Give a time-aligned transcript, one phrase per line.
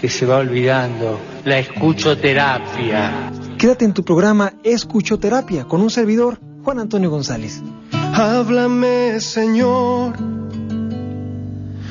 [0.00, 3.32] que se va olvidando, la escuchoterapia.
[3.58, 7.60] Quédate en tu programa Escuchoterapia con un servidor, Juan Antonio González.
[7.92, 10.12] Háblame, Señor,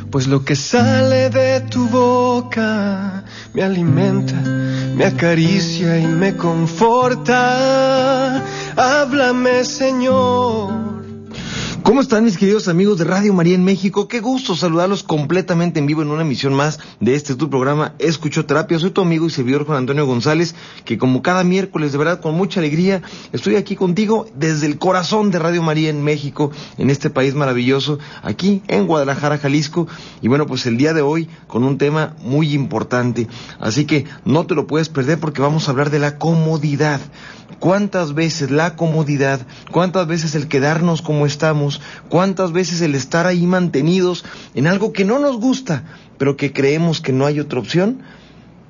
[0.10, 4.36] pues lo que sale de tu boca me alimenta,
[4.96, 7.34] me acaricia y me conforta.
[8.76, 10.97] Háblame, Señor.
[11.88, 14.09] ¿Cómo están mis queridos amigos de Radio María en México?
[14.09, 18.45] Qué gusto saludarlos completamente en vivo en una emisión más de este tu programa Escucho
[18.45, 18.78] Terapia.
[18.78, 22.36] Soy tu amigo y servidor Juan Antonio González, que como cada miércoles, de verdad, con
[22.36, 27.09] mucha alegría, estoy aquí contigo desde el corazón de Radio María en México, en este
[27.09, 29.88] país maravilloso, aquí en Guadalajara, Jalisco.
[30.22, 33.30] Y bueno, pues el día de hoy con un tema muy importante.
[33.62, 37.00] Así que no te lo puedes perder porque vamos a hablar de la comodidad.
[37.59, 39.40] ¿Cuántas veces la comodidad,
[39.72, 41.77] cuántas veces el quedarnos como estamos,
[42.09, 44.25] cuántas veces el estar ahí mantenidos
[44.56, 45.84] en algo que no nos gusta,
[46.17, 48.02] pero que creemos que no hay otra opción,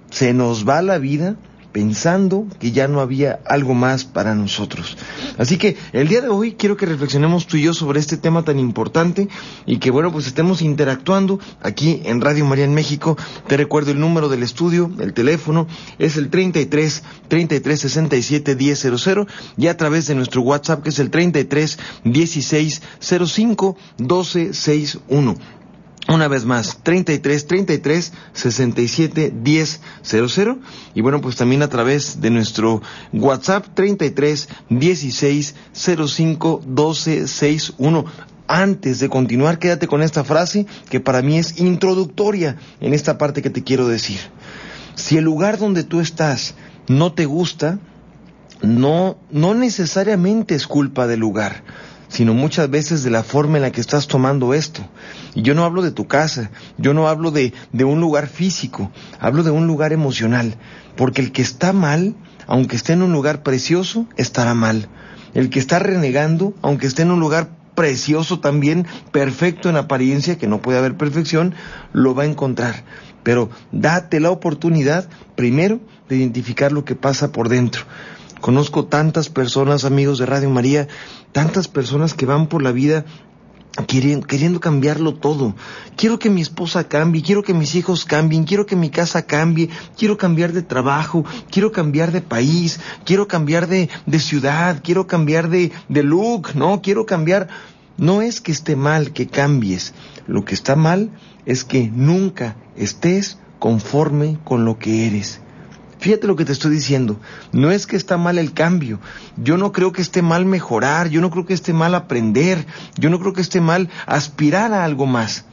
[0.09, 1.35] se nos va la vida
[1.77, 4.97] pensando que ya no había algo más para nosotros.
[5.37, 8.41] Así que el día de hoy quiero que reflexionemos tú y yo sobre este tema
[8.41, 9.29] tan importante
[9.67, 13.15] y que bueno, pues estemos interactuando aquí en Radio María en México.
[13.45, 15.67] Te recuerdo el número del estudio, el teléfono
[15.99, 21.11] es el 33 33 67 1000 y a través de nuestro WhatsApp que es el
[21.11, 25.35] 33 16 05 12 61.
[26.09, 30.59] Una vez más, 33 33 67 10 00
[30.93, 38.05] y bueno, pues también a través de nuestro WhatsApp 33 16 05 12 61.
[38.49, 43.41] Antes de continuar, quédate con esta frase que para mí es introductoria en esta parte
[43.41, 44.19] que te quiero decir.
[44.95, 46.55] Si el lugar donde tú estás
[46.87, 47.79] no te gusta,
[48.61, 51.63] no, no necesariamente es culpa del lugar
[52.09, 54.81] sino muchas veces de la forma en la que estás tomando esto.
[55.37, 56.49] Y yo no hablo de tu casa,
[56.79, 60.55] yo no hablo de, de un lugar físico, hablo de un lugar emocional,
[60.95, 62.15] porque el que está mal,
[62.47, 64.89] aunque esté en un lugar precioso, estará mal.
[65.35, 70.47] El que está renegando, aunque esté en un lugar precioso también, perfecto en apariencia, que
[70.47, 71.53] no puede haber perfección,
[71.93, 72.83] lo va a encontrar.
[73.21, 77.83] Pero date la oportunidad, primero, de identificar lo que pasa por dentro.
[78.41, 80.87] Conozco tantas personas, amigos de Radio María,
[81.31, 83.05] tantas personas que van por la vida
[83.85, 85.55] queriendo, cambiarlo todo.
[85.95, 89.69] Quiero que mi esposa cambie, quiero que mis hijos cambien, quiero que mi casa cambie,
[89.97, 95.49] quiero cambiar de trabajo, quiero cambiar de país, quiero cambiar de, de ciudad, quiero cambiar
[95.49, 96.81] de, de look, ¿no?
[96.81, 97.47] Quiero cambiar.
[97.97, 99.93] No es que esté mal que cambies,
[100.27, 101.09] lo que está mal
[101.45, 105.41] es que nunca estés conforme con lo que eres.
[105.99, 107.19] Fíjate lo que te estoy diciendo.
[107.51, 108.99] No es que está mal el cambio.
[109.35, 111.09] Yo no creo que esté mal mejorar.
[111.09, 112.65] Yo no creo que esté mal aprender.
[112.97, 115.45] Yo no creo que esté mal aspirar a algo más.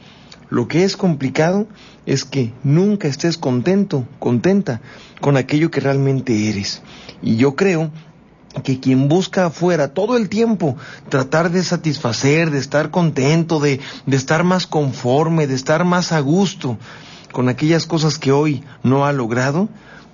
[0.49, 1.67] Lo que es complicado
[2.05, 4.81] es que nunca estés contento, contenta
[5.19, 6.81] con aquello que realmente eres.
[7.21, 7.91] Y yo creo
[8.63, 10.77] que quien busca afuera todo el tiempo
[11.09, 16.19] tratar de satisfacer, de estar contento, de, de estar más conforme, de estar más a
[16.19, 16.77] gusto
[17.31, 19.67] con aquellas cosas que hoy no ha logrado,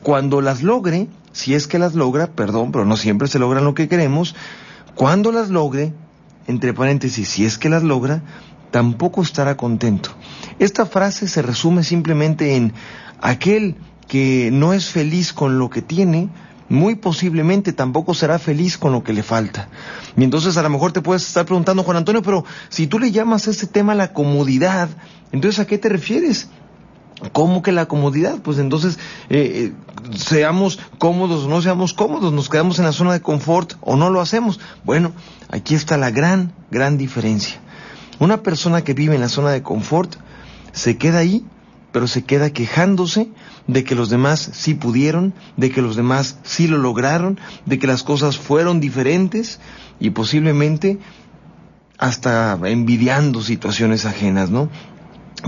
[0.03, 3.73] cuando las logre, si es que las logra, perdón, pero no siempre se logran lo
[3.73, 4.35] que queremos,
[4.95, 5.93] cuando las logre,
[6.47, 8.21] entre paréntesis, si es que las logra,
[8.71, 10.11] tampoco estará contento.
[10.59, 12.73] Esta frase se resume simplemente en
[13.21, 13.75] aquel
[14.07, 16.29] que no es feliz con lo que tiene,
[16.71, 19.67] muy posiblemente tampoco será feliz con lo que le falta.
[20.15, 23.11] Y entonces a lo mejor te puedes estar preguntando, Juan Antonio, pero si tú le
[23.11, 24.89] llamas a ese tema la comodidad,
[25.33, 26.49] entonces ¿a qué te refieres?
[27.31, 28.39] ¿Cómo que la comodidad?
[28.41, 28.97] Pues entonces,
[29.29, 33.73] eh, eh, seamos cómodos o no seamos cómodos, nos quedamos en la zona de confort
[33.81, 34.59] o no lo hacemos.
[34.83, 35.11] Bueno,
[35.49, 37.59] aquí está la gran, gran diferencia.
[38.19, 40.15] Una persona que vive en la zona de confort
[40.71, 41.45] se queda ahí,
[41.91, 43.29] pero se queda quejándose
[43.67, 47.87] de que los demás sí pudieron, de que los demás sí lo lograron, de que
[47.87, 49.59] las cosas fueron diferentes
[49.99, 50.99] y posiblemente
[51.97, 54.69] hasta envidiando situaciones ajenas, ¿no?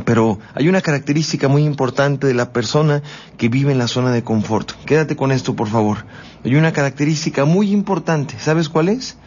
[0.05, 3.01] Pero hay una característica muy importante de la persona
[3.37, 4.71] que vive en la zona de confort.
[4.85, 6.05] Quédate con esto, por favor.
[6.43, 8.35] Hay una característica muy importante.
[8.39, 9.17] ¿Sabes cuál es?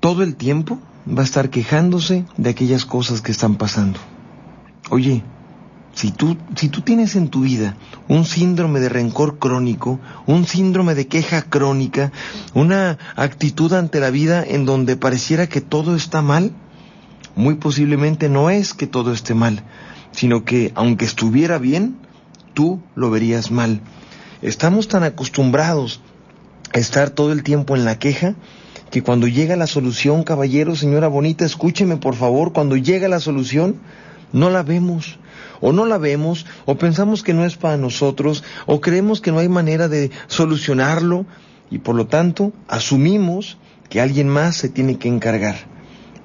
[0.00, 4.00] Todo el tiempo va a estar quejándose de aquellas cosas que están pasando.
[4.90, 5.22] Oye,
[5.94, 7.76] Si tú, si tú tienes en tu vida
[8.08, 12.10] un síndrome de rencor crónico, un síndrome de queja crónica,
[12.52, 16.50] una actitud ante la vida en donde pareciera que todo está mal,
[17.36, 19.62] muy posiblemente no es que todo esté mal,
[20.12, 21.96] sino que aunque estuviera bien,
[22.54, 23.80] tú lo verías mal.
[24.42, 26.00] Estamos tan acostumbrados
[26.72, 28.34] a estar todo el tiempo en la queja
[28.90, 33.80] que cuando llega la solución, caballero, señora bonita, escúcheme por favor, cuando llega la solución,
[34.32, 35.18] no la vemos.
[35.60, 39.38] O no la vemos, o pensamos que no es para nosotros, o creemos que no
[39.38, 41.26] hay manera de solucionarlo,
[41.70, 43.56] y por lo tanto asumimos
[43.88, 45.73] que alguien más se tiene que encargar.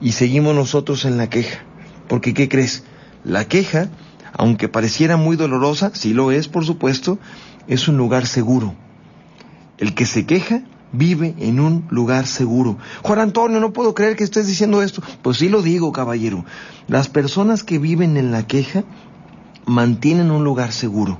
[0.01, 1.59] Y seguimos nosotros en la queja.
[2.07, 2.83] Porque, ¿qué crees?
[3.23, 3.89] La queja,
[4.33, 7.19] aunque pareciera muy dolorosa, sí lo es, por supuesto,
[7.67, 8.75] es un lugar seguro.
[9.77, 12.77] El que se queja vive en un lugar seguro.
[13.03, 15.01] Juan Antonio, no puedo creer que estés diciendo esto.
[15.21, 16.45] Pues sí lo digo, caballero.
[16.87, 18.83] Las personas que viven en la queja
[19.65, 21.19] mantienen un lugar seguro.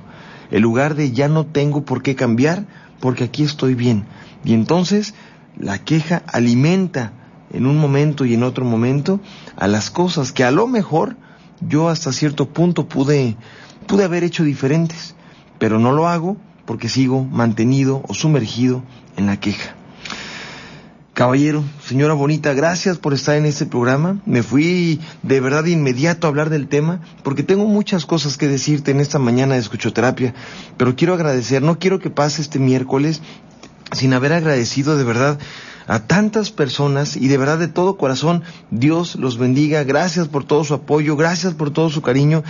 [0.50, 2.66] El lugar de ya no tengo por qué cambiar
[2.98, 4.04] porque aquí estoy bien.
[4.44, 5.14] Y entonces
[5.56, 7.12] la queja alimenta
[7.52, 9.20] en un momento y en otro momento
[9.56, 11.16] a las cosas que a lo mejor
[11.60, 13.36] yo hasta cierto punto pude,
[13.86, 15.14] pude haber hecho diferentes,
[15.58, 18.82] pero no lo hago porque sigo mantenido o sumergido
[19.16, 19.74] en la queja.
[21.12, 24.22] Caballero, señora bonita, gracias por estar en este programa.
[24.24, 28.48] Me fui de verdad de inmediato a hablar del tema porque tengo muchas cosas que
[28.48, 30.32] decirte en esta mañana de escuchoterapia,
[30.78, 33.20] pero quiero agradecer, no quiero que pase este miércoles
[33.92, 35.38] sin haber agradecido de verdad
[35.90, 39.82] a tantas personas y de verdad de todo corazón, Dios los bendiga.
[39.82, 42.44] Gracias por todo su apoyo, gracias por todo su cariño.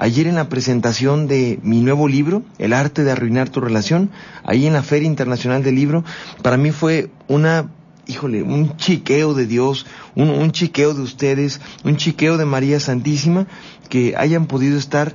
[0.00, 4.10] Ayer en la presentación de mi nuevo libro, El arte de arruinar tu relación,
[4.42, 6.02] ahí en la Feria Internacional del Libro,
[6.42, 7.70] para mí fue una
[8.08, 13.46] híjole, un chiqueo de Dios, un, un, chiqueo de ustedes, un chiqueo de María Santísima,
[13.88, 15.14] que hayan podido estar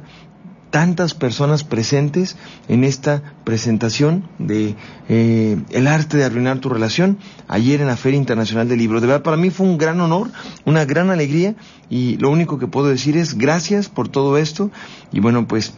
[0.76, 2.36] tantas personas presentes
[2.68, 4.76] en esta presentación de
[5.08, 7.18] eh, El arte de arruinar tu relación
[7.48, 9.00] ayer en la Feria Internacional del Libro.
[9.00, 10.32] De verdad, para mí fue un gran honor,
[10.66, 11.56] una gran alegría
[11.90, 14.70] y lo único que puedo decir es gracias por todo esto
[15.14, 15.76] y bueno, pues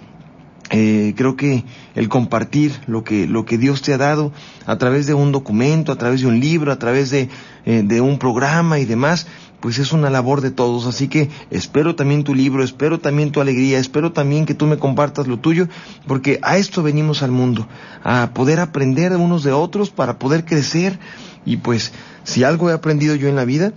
[0.72, 1.64] eh, creo que
[1.94, 4.34] el compartir lo que, lo que Dios te ha dado
[4.66, 7.30] a través de un documento, a través de un libro, a través de,
[7.66, 9.28] eh, de un programa y demás,
[9.60, 10.86] pues es una labor de todos.
[10.86, 14.78] Así que espero también tu libro, espero también tu alegría, espero también que tú me
[14.78, 15.68] compartas lo tuyo,
[16.08, 17.68] porque a esto venimos al mundo,
[18.04, 21.00] a poder aprender de unos de otros para poder crecer.
[21.46, 21.94] Y pues,
[22.24, 23.74] si algo he aprendido yo en la vida,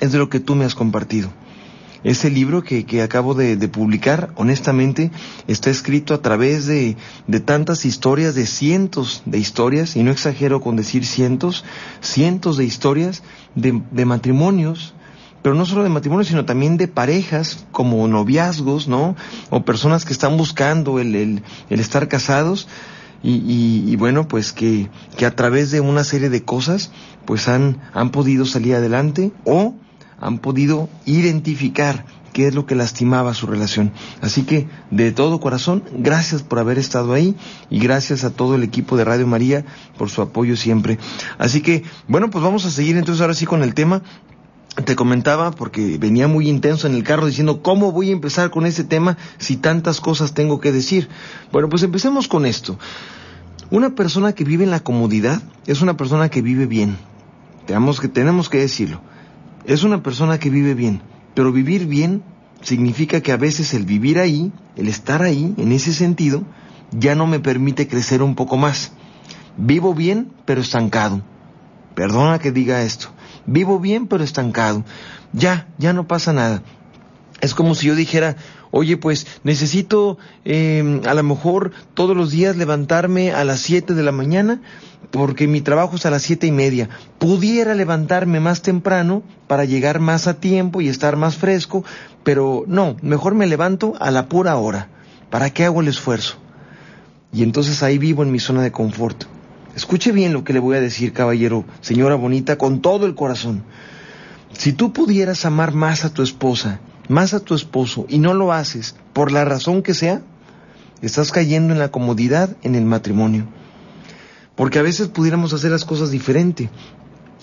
[0.00, 1.30] es de lo que tú me has compartido.
[2.04, 5.10] Ese libro que, que acabo de, de, publicar, honestamente,
[5.48, 6.96] está escrito a través de,
[7.26, 11.64] de, tantas historias, de cientos de historias, y no exagero con decir cientos,
[12.00, 13.22] cientos de historias
[13.56, 14.94] de, de matrimonios,
[15.42, 19.16] pero no solo de matrimonios, sino también de parejas, como noviazgos, ¿no?
[19.50, 22.68] O personas que están buscando el, el, el estar casados.
[23.20, 26.92] Y, y, y, bueno, pues que, que a través de una serie de cosas,
[27.24, 29.74] pues han, han podido salir adelante o
[30.20, 33.92] han podido identificar qué es lo que lastimaba su relación.
[34.20, 37.34] Así que, de todo corazón, gracias por haber estado ahí
[37.70, 39.64] y gracias a todo el equipo de Radio María
[39.96, 40.98] por su apoyo siempre.
[41.38, 44.02] Así que, bueno, pues vamos a seguir entonces ahora sí con el tema.
[44.84, 48.66] Te comentaba porque venía muy intenso en el carro diciendo cómo voy a empezar con
[48.66, 51.08] este tema si tantas cosas tengo que decir.
[51.50, 52.78] Bueno, pues empecemos con esto.
[53.70, 56.96] Una persona que vive en la comodidad es una persona que vive bien.
[57.66, 59.00] Que, tenemos que decirlo
[59.68, 61.02] es una persona que vive bien,
[61.34, 62.22] pero vivir bien
[62.62, 66.42] significa que a veces el vivir ahí, el estar ahí, en ese sentido,
[66.90, 68.92] ya no me permite crecer un poco más.
[69.58, 71.20] Vivo bien, pero estancado.
[71.94, 73.08] Perdona que diga esto.
[73.44, 74.84] Vivo bien, pero estancado.
[75.34, 76.62] Ya, ya no pasa nada.
[77.42, 78.36] Es como si yo dijera,
[78.70, 84.02] oye, pues necesito eh, a lo mejor todos los días levantarme a las 7 de
[84.02, 84.60] la mañana
[85.10, 86.88] porque mi trabajo es a las siete y media.
[87.18, 91.84] Pudiera levantarme más temprano para llegar más a tiempo y estar más fresco,
[92.24, 94.88] pero no, mejor me levanto a la pura hora.
[95.30, 96.36] ¿Para qué hago el esfuerzo?
[97.32, 99.24] Y entonces ahí vivo en mi zona de confort.
[99.76, 103.64] Escuche bien lo que le voy a decir, caballero, señora bonita, con todo el corazón.
[104.52, 108.52] Si tú pudieras amar más a tu esposa, más a tu esposo, y no lo
[108.52, 110.22] haces, por la razón que sea,
[111.02, 113.46] estás cayendo en la comodidad en el matrimonio.
[114.54, 116.70] Porque a veces pudiéramos hacer las cosas diferente,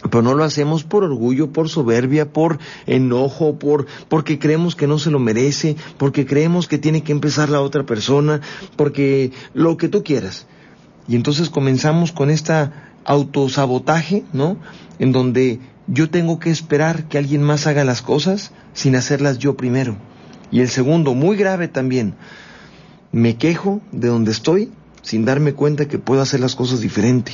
[0.10, 5.00] pero no lo hacemos por orgullo, por soberbia, por enojo, por porque creemos que no
[5.00, 8.42] se lo merece, porque creemos que tiene que empezar la otra persona,
[8.76, 10.46] porque lo que tú quieras.
[11.08, 14.58] Y entonces comenzamos con esta autosabotaje, ¿no?
[15.00, 19.56] En donde yo tengo que esperar que alguien más haga las cosas sin hacerlas yo
[19.56, 19.98] primero.
[20.51, 22.15] Y el segundo, muy grave también,
[23.12, 27.34] Me quejo de donde estoy sin darme cuenta que puedo hacer las cosas diferente.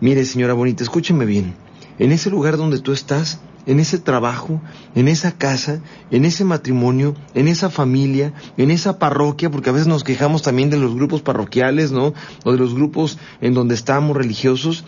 [0.00, 1.54] Mire, señora bonita, escúcheme bien.
[1.98, 4.62] En ese lugar donde tú estás, en ese trabajo,
[4.94, 9.88] en esa casa, en ese matrimonio, en esa familia, en esa parroquia, porque a veces
[9.88, 12.14] nos quejamos también de los grupos parroquiales, ¿no?
[12.44, 14.84] O de los grupos en donde estamos religiosos.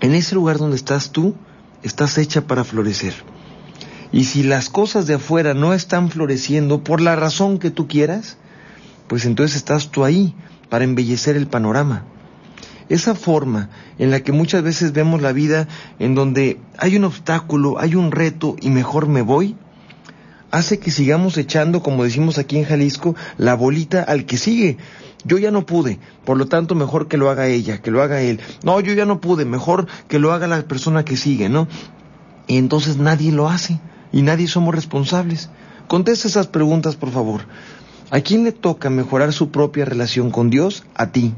[0.00, 1.34] En ese lugar donde estás tú,
[1.82, 3.14] estás hecha para florecer.
[4.12, 8.38] Y si las cosas de afuera no están floreciendo por la razón que tú quieras,
[9.06, 10.34] pues entonces estás tú ahí
[10.68, 12.04] para embellecer el panorama.
[12.88, 13.68] Esa forma
[13.98, 15.68] en la que muchas veces vemos la vida
[15.98, 19.56] en donde hay un obstáculo, hay un reto y mejor me voy,
[20.50, 24.78] hace que sigamos echando, como decimos aquí en Jalisco, la bolita al que sigue.
[25.24, 28.20] Yo ya no pude, por lo tanto mejor que lo haga ella, que lo haga
[28.20, 28.40] él.
[28.62, 31.66] No, yo ya no pude, mejor que lo haga la persona que sigue, ¿no?
[32.46, 33.80] Y entonces nadie lo hace
[34.12, 35.50] y nadie somos responsables.
[35.88, 37.42] Contesta esas preguntas, por favor.
[38.10, 40.84] ¿A quién le toca mejorar su propia relación con Dios?
[40.94, 41.34] A ti.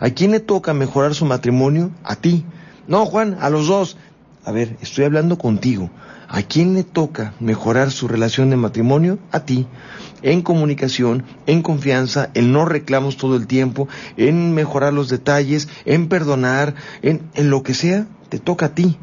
[0.00, 1.90] ¿A quién le toca mejorar su matrimonio?
[2.04, 2.44] A ti.
[2.86, 3.96] No, Juan, a los dos.
[4.44, 5.90] A ver, estoy hablando contigo.
[6.32, 9.18] ¿A quién le toca mejorar su relación de matrimonio?
[9.32, 9.66] A ti.
[10.22, 13.86] En comunicación, en confianza, en no reclamos todo el tiempo,
[14.16, 18.96] en mejorar los detalles, en perdonar, en, en lo que sea, te toca a ti.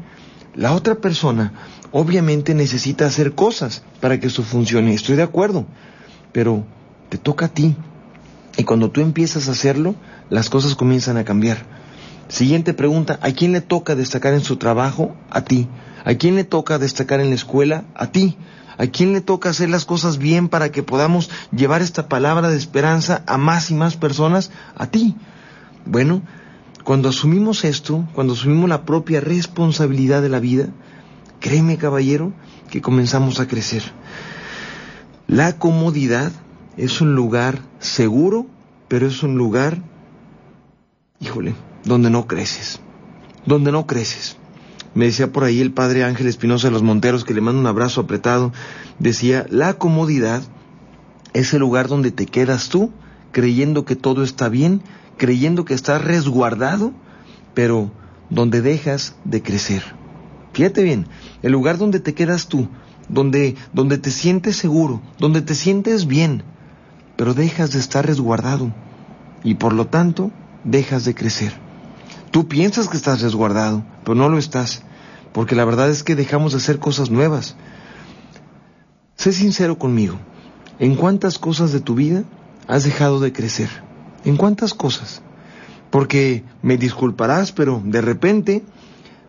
[0.56, 1.52] La otra persona
[1.92, 4.92] obviamente necesita hacer cosas para que eso funcione.
[4.92, 5.66] Estoy de acuerdo.
[6.32, 6.64] Pero
[7.10, 7.76] te toca a ti.
[8.56, 9.94] Y cuando tú empiezas a hacerlo,
[10.30, 11.58] las cosas comienzan a cambiar.
[12.26, 15.14] Siguiente pregunta, ¿a quién le toca destacar en su trabajo?
[15.30, 15.68] A ti.
[16.04, 17.84] ¿A quién le toca destacar en la escuela?
[17.94, 18.36] A ti.
[18.78, 22.56] ¿A quién le toca hacer las cosas bien para que podamos llevar esta palabra de
[22.56, 24.50] esperanza a más y más personas?
[24.74, 25.16] A ti.
[25.84, 26.22] Bueno,
[26.84, 30.68] cuando asumimos esto, cuando asumimos la propia responsabilidad de la vida,
[31.40, 32.32] créeme caballero,
[32.70, 33.82] que comenzamos a crecer.
[35.26, 36.32] La comodidad
[36.76, 38.46] es un lugar seguro,
[38.88, 39.82] pero es un lugar,
[41.20, 41.54] híjole,
[41.84, 42.80] donde no creces,
[43.44, 44.39] donde no creces.
[44.94, 47.66] Me decía por ahí el padre Ángel Espinosa de los Monteros, que le mando un
[47.66, 48.52] abrazo apretado,
[48.98, 50.42] decía, la comodidad
[51.32, 52.90] es el lugar donde te quedas tú,
[53.30, 54.82] creyendo que todo está bien,
[55.16, 56.92] creyendo que estás resguardado,
[57.54, 57.92] pero
[58.30, 59.82] donde dejas de crecer.
[60.52, 61.06] Fíjate bien,
[61.42, 62.68] el lugar donde te quedas tú,
[63.08, 66.42] donde, donde te sientes seguro, donde te sientes bien,
[67.16, 68.72] pero dejas de estar resguardado
[69.44, 70.32] y por lo tanto
[70.64, 71.69] dejas de crecer.
[72.30, 74.82] Tú piensas que estás resguardado, pero no lo estás,
[75.32, 77.56] porque la verdad es que dejamos de hacer cosas nuevas.
[79.16, 80.16] Sé sincero conmigo,
[80.78, 82.24] ¿en cuántas cosas de tu vida
[82.68, 83.68] has dejado de crecer?
[84.24, 85.22] ¿En cuántas cosas?
[85.90, 88.62] Porque me disculparás, pero de repente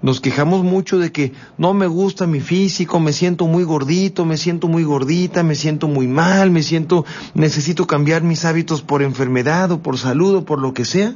[0.02, 4.38] nos quejamos mucho de que no me gusta mi físico, me siento muy gordito, me
[4.38, 9.72] siento muy gordita, me siento muy mal, me siento, necesito cambiar mis hábitos por enfermedad
[9.72, 11.16] o por salud o por lo que sea.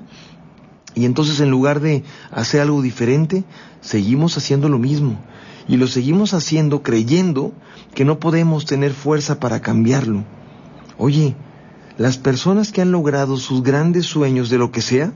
[0.96, 3.44] Y entonces en lugar de hacer algo diferente,
[3.82, 5.20] seguimos haciendo lo mismo.
[5.68, 7.54] Y lo seguimos haciendo creyendo
[7.94, 10.24] que no podemos tener fuerza para cambiarlo.
[10.98, 11.36] Oye,
[11.98, 15.12] las personas que han logrado sus grandes sueños de lo que sea,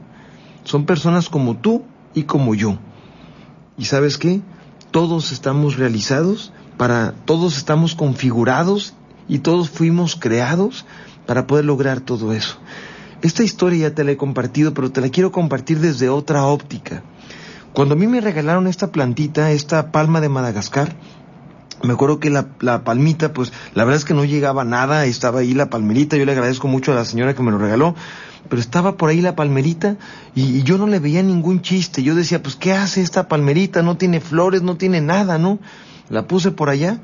[0.63, 1.83] son personas como tú
[2.13, 2.77] y como yo
[3.79, 4.41] ¿Y sabes qué?
[4.91, 8.93] Todos estamos realizados, para todos estamos configurados
[9.29, 10.85] y todos fuimos creados
[11.25, 12.57] para poder lograr todo eso.
[13.21, 17.03] Esta historia ya te la he compartido, pero te la quiero compartir desde otra óptica.
[17.73, 20.95] Cuando a mí me regalaron esta plantita, esta palma de Madagascar,
[21.83, 25.39] me acuerdo que la, la, palmita, pues la verdad es que no llegaba nada, estaba
[25.39, 27.95] ahí la palmerita, yo le agradezco mucho a la señora que me lo regaló,
[28.49, 29.97] pero estaba por ahí la palmerita
[30.35, 32.03] y, yo no le veía ningún chiste.
[32.03, 33.81] Yo decía, pues, ¿qué hace esta palmerita?
[33.81, 35.59] No tiene flores, no tiene nada, ¿no?
[36.09, 36.99] La puse por allá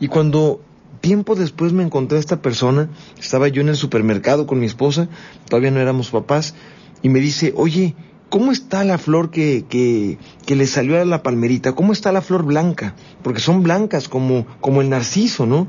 [0.00, 0.60] y cuando
[1.04, 5.08] tiempo después me encontré a esta persona, estaba yo en el supermercado con mi esposa,
[5.50, 6.54] todavía no éramos papás,
[7.02, 7.94] y me dice, oye,
[8.30, 11.74] ¿cómo está la flor que, que, que, le salió a la palmerita?
[11.74, 12.94] ¿Cómo está la flor blanca?
[13.22, 15.66] Porque son blancas como, como el narciso, ¿no?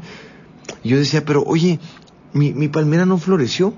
[0.84, 1.82] Y yo decía, pero oye,
[2.32, 3.74] mi, mi palmera no floreció.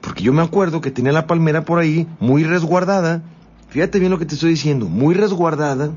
[0.00, 3.22] Porque yo me acuerdo que tenía la palmera por ahí, muy resguardada.
[3.68, 5.90] Fíjate bien lo que te estoy diciendo, muy resguardada,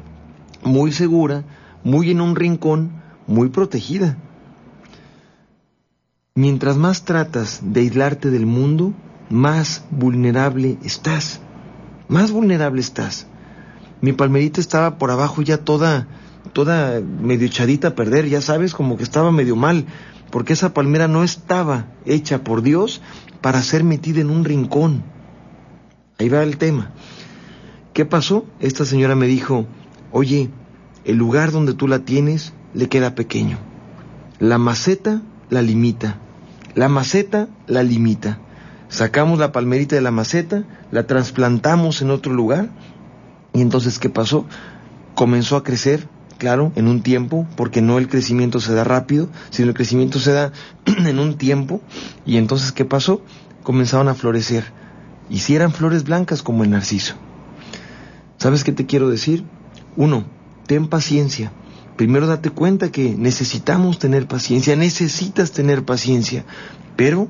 [0.61, 1.45] muy segura,
[1.85, 4.17] muy en un rincón, muy protegida.
[6.35, 8.91] Mientras más tratas de aislarte del mundo,
[9.29, 11.41] más vulnerable estás.
[12.07, 13.27] Más vulnerable estás.
[14.01, 16.07] Mi palmerita estaba por abajo ya toda,
[16.51, 19.85] toda medio echadita a perder, ya sabes, como que estaba medio mal,
[20.31, 23.03] porque esa palmera no estaba hecha por Dios
[23.41, 25.03] para ser metida en un rincón.
[26.17, 26.93] Ahí va el tema.
[27.93, 28.47] ¿Qué pasó?
[28.59, 29.67] Esta señora me dijo,
[30.11, 30.49] oye,
[31.05, 33.59] el lugar donde tú la tienes le queda pequeño.
[34.39, 35.21] La maceta
[35.53, 36.17] la limita.
[36.75, 38.39] La maceta la limita.
[38.89, 42.69] Sacamos la palmerita de la maceta, la trasplantamos en otro lugar
[43.53, 44.45] y entonces ¿qué pasó?
[45.15, 46.07] Comenzó a crecer,
[46.37, 50.33] claro, en un tiempo, porque no el crecimiento se da rápido, sino el crecimiento se
[50.33, 50.51] da
[50.85, 51.81] en un tiempo
[52.25, 53.21] y entonces ¿qué pasó?
[53.63, 54.65] Comenzaron a florecer
[55.29, 57.15] y si eran flores blancas como el narciso.
[58.37, 59.43] ¿Sabes qué te quiero decir?
[59.95, 60.25] Uno,
[60.67, 61.51] ten paciencia.
[61.95, 66.43] Primero date cuenta que necesitamos tener paciencia, necesitas tener paciencia,
[66.95, 67.27] pero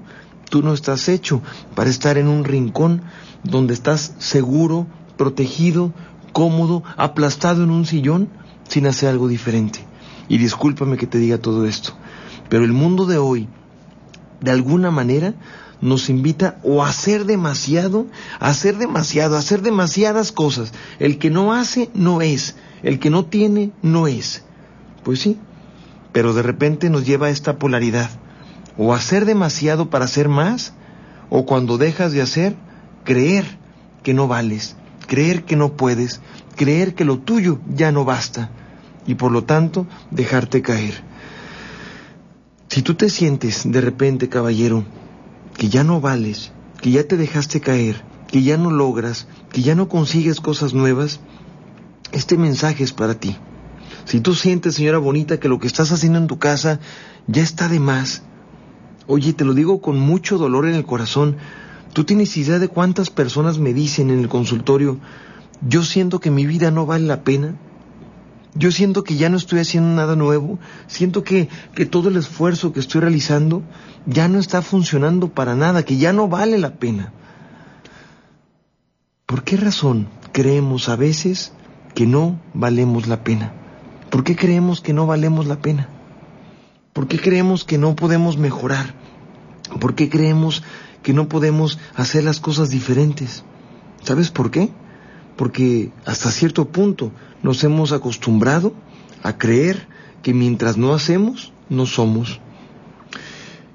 [0.50, 1.42] tú no estás hecho
[1.76, 3.02] para estar en un rincón
[3.44, 5.94] donde estás seguro, protegido,
[6.32, 8.30] cómodo, aplastado en un sillón
[8.68, 9.80] sin hacer algo diferente.
[10.30, 11.94] Y discúlpame que te diga todo esto,
[12.50, 13.50] pero el mundo de hoy,
[14.40, 15.34] de alguna manera,
[15.82, 18.08] nos invita o a hacer demasiado,
[18.40, 20.72] a hacer demasiado, a hacer demasiadas cosas.
[20.98, 22.56] El que no hace, no es.
[22.84, 24.44] El que no tiene, no es.
[25.04, 25.38] Pues sí,
[26.12, 28.10] pero de repente nos lleva a esta polaridad.
[28.78, 30.74] O hacer demasiado para hacer más,
[31.30, 32.56] o cuando dejas de hacer,
[33.04, 33.46] creer
[34.02, 34.76] que no vales,
[35.08, 36.22] creer que no puedes,
[36.56, 38.50] creer que lo tuyo ya no basta,
[39.06, 41.04] y por lo tanto dejarte caer.
[42.70, 44.84] Si tú te sientes de repente, caballero,
[45.58, 49.76] que ya no vales, que ya te dejaste caer, que ya no logras, que ya
[49.76, 51.20] no consigues cosas nuevas,
[52.12, 53.38] este mensaje es para ti.
[54.06, 56.80] Si tú sientes, señora bonita, que lo que estás haciendo en tu casa
[57.28, 58.24] ya está de más,
[59.08, 61.38] oye, te lo digo con mucho dolor en el corazón,
[61.94, 65.00] tú tienes idea de cuántas personas me dicen en el consultorio,
[65.68, 67.56] yo siento que mi vida no vale la pena,
[68.56, 72.74] yo siento que ya no estoy haciendo nada nuevo, siento que, que todo el esfuerzo
[72.74, 73.64] que estoy realizando
[74.06, 77.14] ya no está funcionando para nada, que ya no vale la pena.
[79.26, 81.54] ¿Por qué razón creemos a veces
[81.96, 83.63] que no valemos la pena?
[84.14, 85.90] ¿Por qué creemos que no valemos la pena?
[86.94, 88.94] ¿Por qué creemos que no podemos mejorar?
[89.80, 90.62] ¿Por qué creemos
[91.02, 93.44] que no podemos hacer las cosas diferentes?
[94.04, 94.70] ¿Sabes por qué?
[95.36, 98.76] Porque hasta cierto punto nos hemos acostumbrado
[99.24, 99.88] a creer
[100.22, 102.40] que mientras no hacemos, no somos.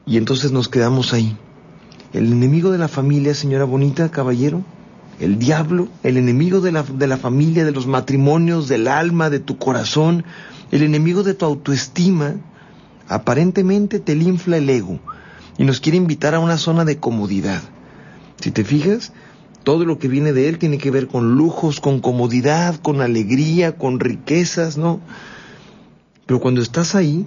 [0.07, 1.37] Y entonces nos quedamos ahí.
[2.13, 4.63] El enemigo de la familia, señora bonita, caballero,
[5.21, 9.41] el diablo, el enemigo de la, de la familia, de los matrimonios, del alma, de
[9.41, 10.25] tu corazón,
[10.71, 12.35] el enemigo de tu autoestima,
[13.09, 15.01] aparentemente te infla el ego
[15.57, 17.63] y nos quiere invitar a una zona de comodidad.
[18.41, 19.13] Si te fijas,
[19.65, 23.77] todo lo que viene de él tiene que ver con lujos, con comodidad, con alegría,
[23.77, 25.01] con riquezas, ¿no?
[26.27, 27.27] Pero cuando estás ahí,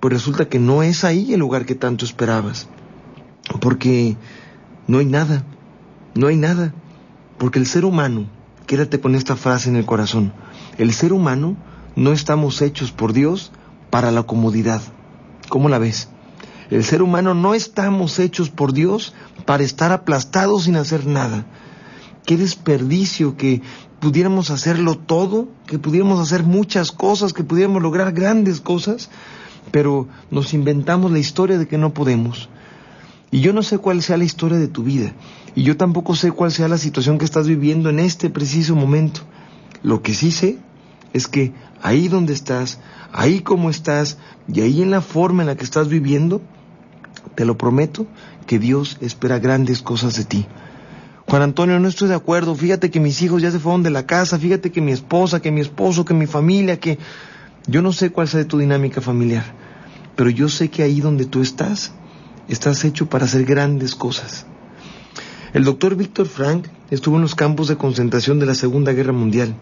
[0.00, 2.68] pues resulta que no es ahí el lugar que tanto esperabas.
[3.60, 4.16] Porque
[4.86, 5.44] no hay nada,
[6.14, 6.72] no hay nada.
[7.42, 8.26] Porque el ser humano,
[8.68, 10.32] quédate con esta frase en el corazón,
[10.78, 11.56] el ser humano
[11.96, 13.50] no estamos hechos por Dios
[13.90, 14.80] para la comodidad.
[15.48, 16.08] ¿Cómo la ves?
[16.70, 19.12] El ser humano no estamos hechos por Dios
[19.44, 21.44] para estar aplastados sin hacer nada.
[22.26, 23.60] Qué desperdicio que
[23.98, 29.10] pudiéramos hacerlo todo, que pudiéramos hacer muchas cosas, que pudiéramos lograr grandes cosas,
[29.72, 32.48] pero nos inventamos la historia de que no podemos.
[33.32, 35.14] Y yo no sé cuál sea la historia de tu vida,
[35.54, 39.20] y yo tampoco sé cuál sea la situación que estás viviendo en este preciso momento.
[39.82, 40.58] Lo que sí sé
[41.12, 42.78] es que ahí donde estás,
[43.12, 44.18] ahí como estás,
[44.52, 46.40] y ahí en la forma en la que estás viviendo,
[47.34, 48.06] te lo prometo
[48.46, 50.46] que Dios espera grandes cosas de ti.
[51.28, 52.54] Juan Antonio, no estoy de acuerdo.
[52.54, 54.38] Fíjate que mis hijos ya se fueron de la casa.
[54.38, 56.98] Fíjate que mi esposa, que mi esposo, que mi familia, que...
[57.66, 59.44] Yo no sé cuál sea tu dinámica familiar,
[60.16, 61.92] pero yo sé que ahí donde tú estás,
[62.48, 64.46] estás hecho para hacer grandes cosas.
[65.52, 69.54] El doctor Víctor Frank estuvo en los campos de concentración de la Segunda Guerra Mundial.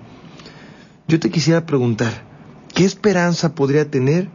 [1.09, 2.23] Yo te quisiera preguntar,
[2.73, 4.29] ¿qué esperanza podría tener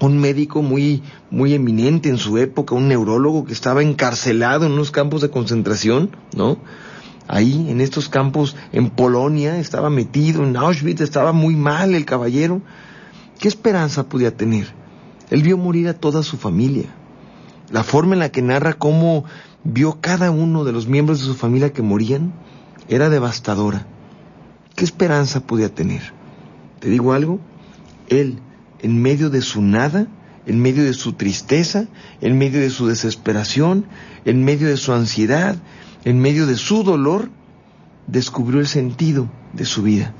[0.00, 4.90] un médico muy, muy eminente en su época, un neurólogo que estaba encarcelado en unos
[4.90, 6.58] campos de concentración, ¿no?
[7.26, 12.60] Ahí, en estos campos, en Polonia, estaba metido, en Auschwitz, estaba muy mal el caballero.
[13.38, 14.66] ¿Qué esperanza podía tener?
[15.30, 16.94] Él vio morir a toda su familia.
[17.72, 19.24] La forma en la que narra cómo
[19.66, 22.32] vio cada uno de los miembros de su familia que morían
[22.88, 23.86] era devastadora.
[24.74, 26.12] ¿Qué esperanza podía tener?
[26.80, 27.40] ¿Te digo algo?
[28.08, 28.38] Él,
[28.80, 30.06] en medio de su nada,
[30.46, 31.88] en medio de su tristeza,
[32.20, 33.86] en medio de su desesperación,
[34.24, 35.56] en medio de su ansiedad,
[36.04, 37.30] en medio de su dolor,
[38.06, 40.14] descubrió el sentido de su vida.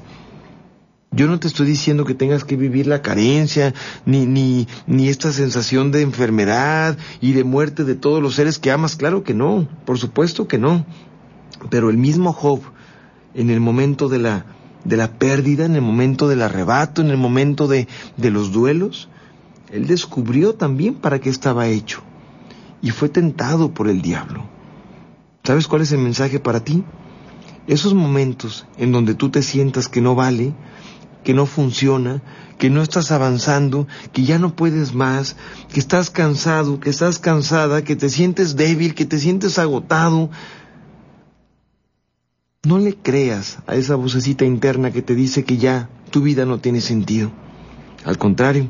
[1.17, 3.73] Yo no te estoy diciendo que tengas que vivir la carencia,
[4.05, 8.71] ni, ni, ni esta sensación de enfermedad y de muerte de todos los seres que
[8.71, 8.97] amas.
[8.97, 10.85] Claro que no, por supuesto que no.
[11.71, 12.61] Pero el mismo Job,
[13.33, 14.45] en el momento de la,
[14.85, 19.09] de la pérdida, en el momento del arrebato, en el momento de, de los duelos,
[19.73, 22.03] él descubrió también para qué estaba hecho
[22.83, 24.45] y fue tentado por el diablo.
[25.45, 26.85] ¿Sabes cuál es el mensaje para ti?
[27.67, 30.53] Esos momentos en donde tú te sientas que no vale,
[31.27, 32.23] que no funciona,
[32.57, 35.35] que no estás avanzando, que ya no puedes más,
[35.73, 40.31] que estás cansado, que estás cansada, que te sientes débil, que te sientes agotado.
[42.63, 46.61] No le creas a esa vocecita interna que te dice que ya tu vida no
[46.61, 47.33] tiene sentido.
[48.05, 48.69] Al contrario,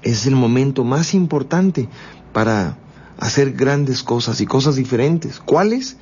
[0.00, 1.90] es el momento más importante
[2.32, 2.78] para
[3.18, 5.38] hacer grandes cosas y cosas diferentes.
[5.38, 5.98] ¿Cuáles?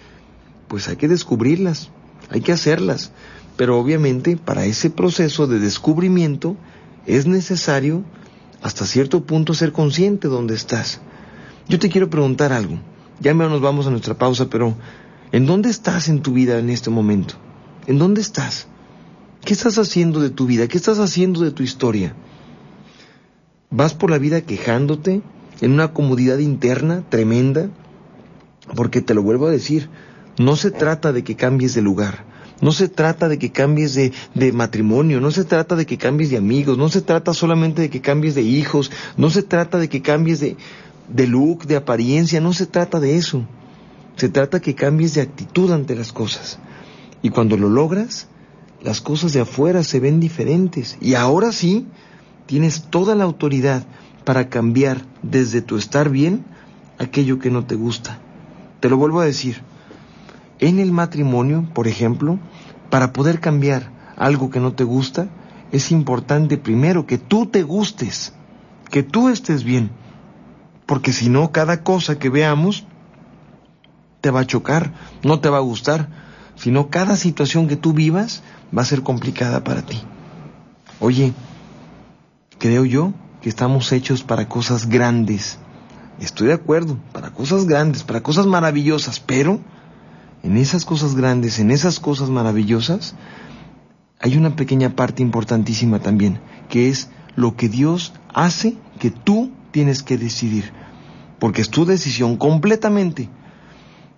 [0.69, 1.91] Pues hay que descubrirlas,
[2.31, 3.11] hay que hacerlas.
[3.57, 6.57] Pero obviamente para ese proceso de descubrimiento
[7.07, 8.05] es necesario
[8.63, 11.01] hasta cierto punto ser consciente de dónde estás.
[11.69, 12.79] Yo te quiero preguntar algo.
[13.21, 14.75] Ya nos vamos a nuestra pausa, pero
[15.31, 17.35] ¿en dónde estás en tu vida en este momento?
[17.87, 18.67] ¿En dónde estás?
[19.45, 20.69] ¿Qué estás haciendo de tu vida?
[20.69, 22.15] ¿Qué estás haciendo de tu historia?
[23.71, 25.23] ¿Vas por la vida quejándote
[25.61, 27.69] en una comodidad interna tremenda?
[28.77, 29.89] Porque te lo vuelvo a decir,
[30.39, 32.25] no se trata de que cambies de lugar,
[32.63, 36.37] no se trata de que cambies de, matrimonio, no se trata de que cambies de
[36.37, 40.01] amigos, no se trata solamente de que cambies de hijos, no se trata de que
[40.01, 40.57] cambies de,
[41.09, 43.45] de look, de apariencia, no se trata de eso.
[44.15, 46.61] Se trata que cambies de actitud ante las cosas.
[47.21, 48.29] Y cuando lo logras,
[48.81, 50.97] las cosas de afuera se ven diferentes.
[51.01, 51.89] Y ahora sí,
[52.47, 53.85] tienes toda la autoridad
[54.25, 56.45] para cambiar desde tu estar bien
[56.99, 58.21] aquello que no te gusta.
[58.79, 59.63] Te lo vuelvo a decir.
[60.63, 62.39] En el matrimonio, por ejemplo,
[62.89, 65.27] para poder cambiar algo que no te gusta,
[65.73, 68.33] es importante primero que tú te gustes,
[68.89, 69.91] que tú estés bien,
[70.87, 72.87] porque si no, cada cosa que veamos
[74.21, 74.93] te va a chocar,
[75.25, 76.09] no te va a gustar,
[76.55, 78.45] sino cada situación que tú vivas
[78.77, 80.01] va a ser complicada para ti.
[81.01, 81.33] Oye,
[82.59, 85.59] creo yo que estamos hechos para cosas grandes.
[86.21, 89.59] Estoy de acuerdo, para cosas grandes, para cosas maravillosas, pero
[90.43, 93.15] en esas cosas grandes, en esas cosas maravillosas,
[94.21, 100.03] hay una pequeña parte importantísima también, que es lo que Dios hace que tú tienes
[100.03, 100.73] que decidir,
[101.39, 103.29] porque es tu decisión completamente.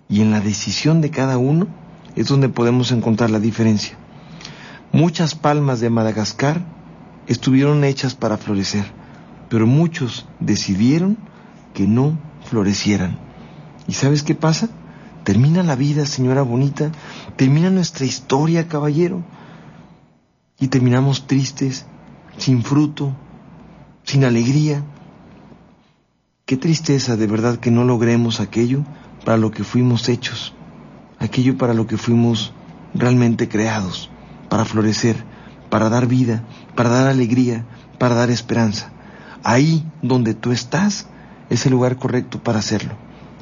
[0.08, 1.66] Y en la decisión de cada uno
[2.16, 3.96] es donde podemos encontrar la diferencia.
[4.92, 6.64] Muchas palmas de Madagascar
[7.26, 8.84] estuvieron hechas para florecer,
[9.48, 11.16] pero muchos decidieron
[11.72, 13.18] que no florecieran.
[13.88, 14.68] ¿Y sabes qué pasa?
[15.24, 16.92] Termina la vida, señora bonita,
[17.36, 19.24] termina nuestra historia, caballero.
[20.60, 21.86] Y terminamos tristes,
[22.36, 23.16] sin fruto,
[24.04, 24.84] sin alegría.
[26.44, 28.84] Qué tristeza de verdad que no logremos aquello
[29.24, 30.52] para lo que fuimos hechos,
[31.18, 32.52] aquello para lo que fuimos
[32.92, 34.10] realmente creados,
[34.50, 35.24] para florecer,
[35.70, 36.44] para dar vida,
[36.76, 37.64] para dar alegría,
[37.98, 38.92] para dar esperanza.
[39.42, 41.06] Ahí donde tú estás
[41.48, 42.94] es el lugar correcto para hacerlo.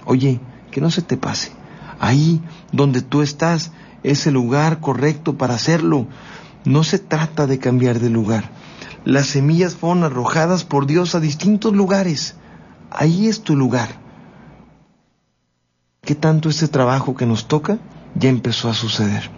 [0.05, 0.41] Oye,
[0.71, 1.62] que no se te pase.
[2.03, 3.71] Ahí donde tú estás
[4.03, 6.09] es el lugar correcto para hacerlo.
[6.65, 8.51] No se trata de cambiar de lugar.
[9.05, 12.35] Las semillas fueron arrojadas por Dios a distintos lugares.
[12.91, 14.01] Ahí es tu lugar.
[16.01, 17.79] ¿Qué tanto este trabajo que nos toca
[18.17, 19.31] ya empezó a suceder?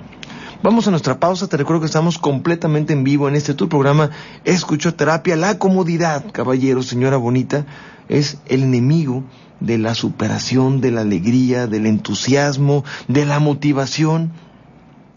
[0.62, 1.46] Vamos a nuestra pausa.
[1.46, 4.08] Te recuerdo que estamos completamente en vivo en este tu programa
[4.44, 5.36] Escuchoterapia.
[5.36, 7.66] La comodidad, caballero, señora bonita,
[8.08, 9.22] es el enemigo
[9.60, 14.32] de la superación, de la alegría, del entusiasmo, de la motivación.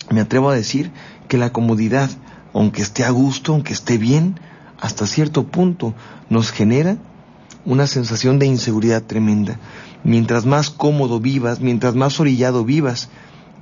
[0.09, 0.91] Me atrevo a decir
[1.27, 2.09] que la comodidad,
[2.53, 4.39] aunque esté a gusto, aunque esté bien,
[4.79, 5.93] hasta cierto punto
[6.29, 6.97] nos genera
[7.65, 9.59] una sensación de inseguridad tremenda.
[10.03, 13.09] Mientras más cómodo vivas, mientras más orillado vivas,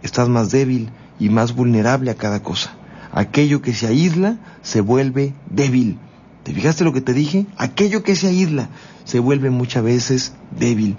[0.03, 2.75] estás más débil y más vulnerable a cada cosa.
[3.11, 5.97] Aquello que se aísla se vuelve débil.
[6.45, 7.47] ¿Te fijaste lo que te dije?
[7.57, 8.69] Aquello que se aísla
[9.03, 10.95] se vuelve muchas veces débil.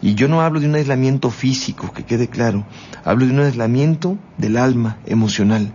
[0.00, 2.64] Y yo no hablo de un aislamiento físico, que quede claro.
[3.04, 5.72] Hablo de un aislamiento del alma emocional.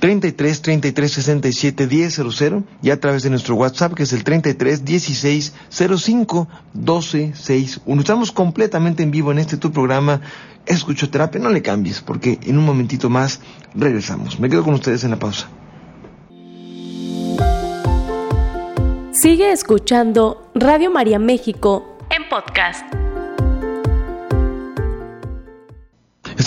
[0.00, 4.84] 33 33 67 10 00 y a través de nuestro WhatsApp que es el 33
[4.84, 8.00] 16 05 12 61.
[8.00, 10.22] Estamos completamente en vivo en este tu programa
[10.66, 11.40] Escuchoterapia.
[11.40, 13.38] No le cambies porque en un momentito más
[13.76, 14.40] regresamos.
[14.40, 15.48] Me quedo con ustedes en la pausa.
[19.20, 23.07] Sigue escuchando Radio María México en podcast.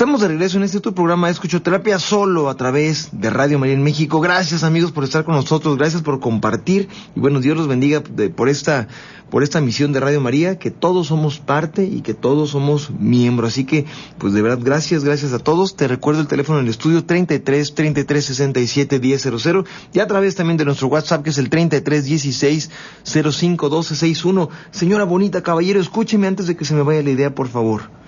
[0.01, 3.75] Estamos de regreso en este tu programa de Escuchoterapia solo a través de Radio María
[3.75, 4.19] en México.
[4.19, 8.01] Gracias amigos por estar con nosotros, gracias por compartir y bueno, Dios los bendiga
[8.35, 8.87] por esta
[9.29, 13.53] por esta misión de Radio María, que todos somos parte y que todos somos miembros.
[13.53, 13.85] Así que,
[14.17, 15.75] pues de verdad, gracias, gracias a todos.
[15.75, 20.57] Te recuerdo el teléfono en el estudio 33 33 67 1000 y a través también
[20.57, 22.71] de nuestro WhatsApp que es el 33 16
[23.03, 24.49] 05 12 61.
[24.71, 28.00] Señora bonita, caballero, escúcheme antes de que se me vaya la idea, por favor.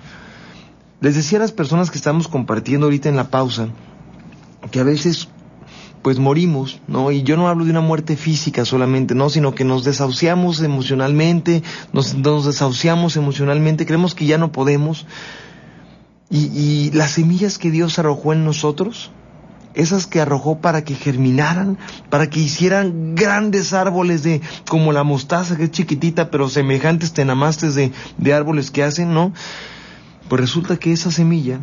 [1.04, 3.68] Les decía a las personas que estamos compartiendo ahorita en la pausa
[4.70, 5.28] que a veces
[6.00, 7.10] pues morimos, ¿no?
[7.10, 9.28] Y yo no hablo de una muerte física solamente, ¿no?
[9.28, 11.62] Sino que nos desahuciamos emocionalmente,
[11.92, 15.04] nos, desahuciamos emocionalmente, creemos que ya no podemos.
[16.30, 19.10] Y, y las semillas que Dios arrojó en nosotros,
[19.74, 21.76] esas que arrojó para que germinaran,
[22.08, 24.40] para que hicieran grandes árboles de,
[24.70, 29.34] como la mostaza que es chiquitita, pero semejantes tenamastes de árboles que hacen, ¿no?
[30.28, 31.60] Pues resulta que esa semilla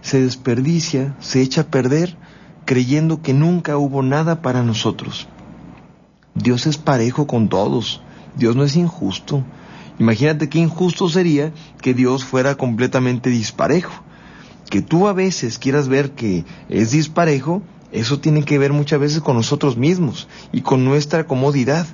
[0.00, 2.16] se desperdicia, se echa a perder,
[2.64, 5.28] creyendo que nunca hubo nada para nosotros.
[6.34, 8.02] Dios es parejo con todos,
[8.36, 9.42] Dios no es injusto.
[9.98, 14.04] Imagínate qué injusto sería que Dios fuera completamente disparejo.
[14.70, 19.20] Que tú a veces quieras ver que es disparejo, eso tiene que ver muchas veces
[19.20, 21.86] con nosotros mismos y con nuestra comodidad.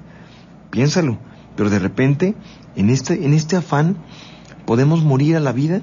[0.70, 1.18] Piénsalo,
[1.56, 2.34] pero de repente,
[2.76, 3.96] en este, en este afán,
[4.66, 5.80] podemos morir a la vida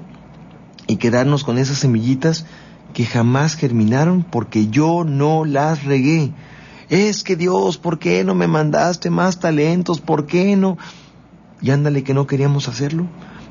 [0.90, 2.46] y quedarnos con esas semillitas
[2.94, 6.32] que jamás germinaron porque yo no las regué.
[6.88, 10.00] Es que Dios, ¿por qué no me mandaste más talentos?
[10.00, 10.78] ¿Por qué no?
[11.62, 13.06] Y ándale que no queríamos hacerlo.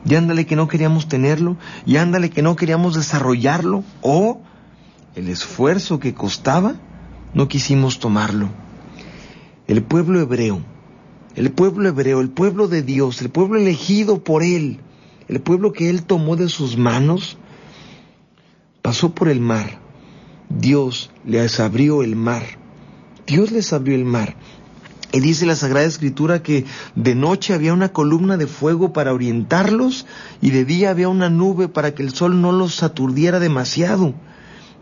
[0.06, 1.56] Y ándale que no queríamos tenerlo.
[1.86, 3.86] Y ándale que no queríamos desarrollarlo.
[4.02, 4.42] O
[5.16, 6.76] el esfuerzo que costaba,
[7.34, 8.50] no quisimos tomarlo.
[9.66, 10.60] El pueblo hebreo,
[11.36, 14.82] el pueblo hebreo, el pueblo de Dios, el pueblo elegido por Él,
[15.30, 17.38] el pueblo que Él tomó de sus manos,
[18.82, 19.80] pasó por el mar.
[20.50, 22.44] Dios les abrió el mar.
[23.28, 24.36] Dios les abrió el mar.
[25.12, 26.66] Y dice la Sagrada Escritura que
[26.96, 30.08] de noche había una columna de fuego para orientarlos
[30.42, 34.16] y de día había una nube para que el sol no los aturdiera demasiado.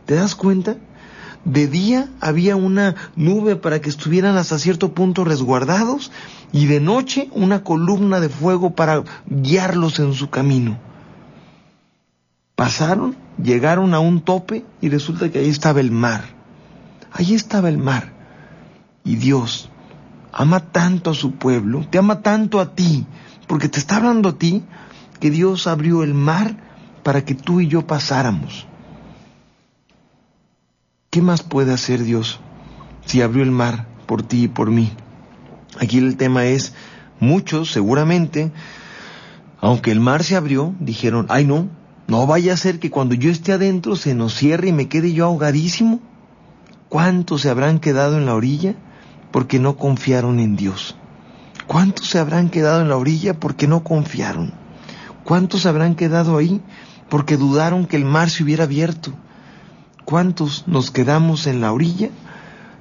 [0.06, 0.78] ¿Te das cuenta?
[1.48, 6.12] De día había una nube para que estuvieran hasta cierto punto resguardados
[6.52, 10.78] y de noche una columna de fuego para guiarlos en su camino.
[12.58, 16.26] Pasaron, llegaron a un tope y resulta que ahí estaba el mar.
[17.14, 18.12] Ahí estaba el mar.
[19.06, 19.70] Y Dios
[20.34, 23.08] ama tanto a su pueblo, te ama tanto a ti,
[23.48, 24.64] porque te está hablando a ti,
[25.22, 26.58] que Dios abrió el mar
[27.04, 28.68] para que tú y yo pasáramos.
[31.18, 32.40] ¿Qué más puede hacer Dios
[33.08, 34.92] si abrió el mar por ti y por mí?
[35.80, 36.74] Aquí el tema es,
[37.20, 38.52] muchos seguramente,
[39.60, 41.70] aunque el mar se abrió, dijeron, ay no,
[42.06, 45.12] no vaya a ser que cuando yo esté adentro se nos cierre y me quede
[45.12, 46.02] yo ahogadísimo.
[46.88, 48.76] ¿Cuántos se habrán quedado en la orilla
[49.32, 50.98] porque no confiaron en Dios?
[51.66, 54.54] ¿Cuántos se habrán quedado en la orilla porque no confiaron?
[55.24, 56.62] ¿Cuántos habrán quedado ahí
[57.10, 59.14] porque dudaron que el mar se hubiera abierto?
[60.08, 62.12] ¿Cuántos nos quedamos en la orilla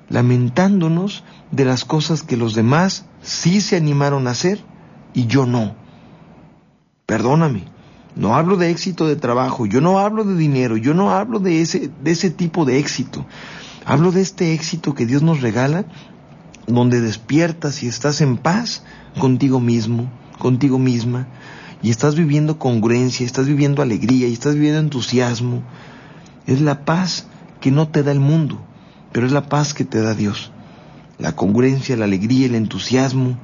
[0.09, 4.61] lamentándonos de las cosas que los demás sí se animaron a hacer
[5.13, 5.75] y yo no?
[7.05, 7.65] Perdóname,
[8.15, 11.63] no hablo de éxito de trabajo, yo no hablo de dinero, yo no hablo de
[11.63, 13.27] ese, de ese tipo de éxito.
[13.85, 15.85] Hablo de este éxito que Dios nos regala,
[16.69, 18.85] donde despiertas y estás en paz
[19.19, 21.27] contigo mismo, contigo misma,
[21.83, 25.65] y estás viviendo congruencia, estás viviendo alegría y estás viviendo entusiasmo.
[26.47, 27.27] Es la paz
[27.61, 28.61] que no te da el mundo,
[29.13, 30.53] pero es la paz que te da Dios.
[31.19, 33.39] La congruencia, la alegría, el entusiasmo.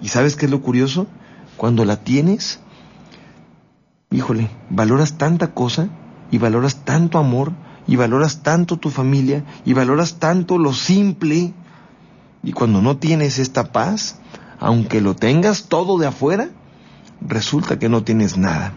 [0.00, 1.06] ¿Y sabes qué es lo curioso?
[1.56, 2.60] Cuando la tienes,
[4.10, 5.88] híjole, valoras tanta cosa
[6.30, 7.52] y valoras tanto amor
[7.86, 11.52] y valoras tanto tu familia y valoras tanto lo simple.
[12.42, 14.18] Y cuando no tienes esta paz,
[14.60, 16.50] aunque lo tengas todo de afuera,
[17.20, 18.74] resulta que no tienes nada.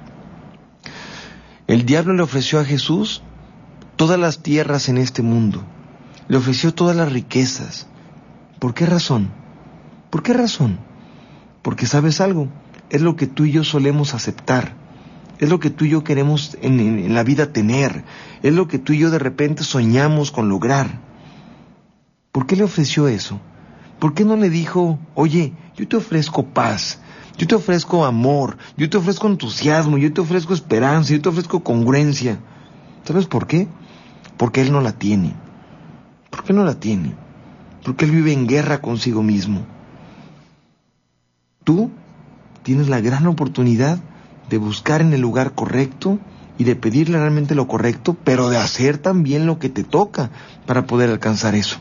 [1.67, 3.21] El diablo le ofreció a Jesús
[3.97, 5.63] todas las tierras en este mundo,
[6.29, 7.87] le ofreció todas las riquezas.
[8.59, 9.29] ¿Por qué razón?
[10.09, 10.79] ¿Por qué razón?
[11.61, 12.47] Porque sabes algo,
[12.89, 14.87] es lo que tú y yo solemos aceptar
[15.39, 18.03] es lo que tú y yo queremos en, la vida tener,
[18.41, 20.99] es lo que tú y yo de repente soñamos con lograr.
[22.31, 23.39] ¿Por qué le ofreció eso?
[23.99, 26.99] ¿Por qué no le dijo, oye, yo te ofrezco paz,
[27.37, 31.63] yo te ofrezco amor, yo te ofrezco entusiasmo, yo te ofrezco esperanza, yo te ofrezco
[31.63, 32.39] congruencia?
[33.03, 33.67] ¿Sabes por qué?
[34.37, 35.33] Porque él no la tiene.
[36.29, 37.15] ¿Por qué no la tiene?
[37.83, 39.65] Porque él vive en guerra consigo mismo.
[41.63, 41.91] Tú
[42.63, 43.99] tienes la gran oportunidad
[44.49, 46.19] de buscar en el lugar correcto
[46.57, 50.31] y de pedirle realmente lo correcto, pero de hacer también lo que te toca
[50.65, 51.77] para poder alcanzar eso.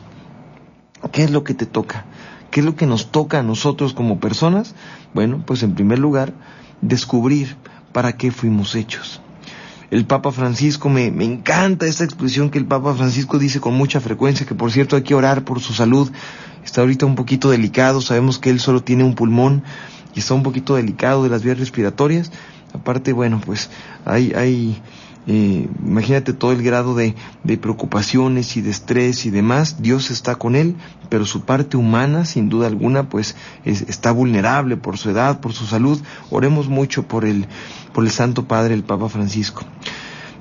[1.11, 2.05] ¿Qué es lo que te toca?
[2.51, 4.75] ¿Qué es lo que nos toca a nosotros como personas?
[5.13, 6.33] Bueno, pues en primer lugar,
[6.81, 7.55] descubrir
[7.91, 9.21] para qué fuimos hechos.
[9.89, 14.01] El Papa Francisco, me, me encanta esta expresión que el Papa Francisco dice con mucha
[14.01, 16.11] frecuencia, que por cierto hay que orar por su salud.
[16.65, 19.63] Está ahorita un poquito delicado, sabemos que él solo tiene un pulmón
[20.13, 22.31] y está un poquito delicado de las vías respiratorias,
[22.73, 23.69] Aparte, bueno, pues
[24.05, 24.81] hay, hay
[25.29, 27.13] eh, imagínate todo el grado de,
[27.61, 30.75] preocupaciones y de estrés y demás, Dios está con él,
[31.09, 33.35] pero su parte humana, sin duda alguna, pues
[33.65, 35.99] está vulnerable por su edad, por su salud.
[36.29, 37.45] Oremos mucho por el,
[37.93, 39.63] por el Santo Padre, el Papa Francisco.